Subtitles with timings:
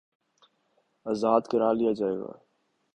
[1.05, 2.31] آزاد کرا لیا جائے گا